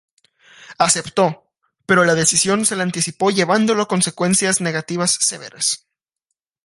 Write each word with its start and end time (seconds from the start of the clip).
Aceptó, 0.79 1.53
pero 1.85 2.05
la 2.05 2.15
decisión 2.15 2.65
se 2.65 2.75
le 2.75 2.81
anticipó 2.81 3.29
llevándolo 3.29 3.83
a 3.83 3.87
consecuencias 3.87 4.59
negativas 4.59 5.11
severas. 5.21 5.85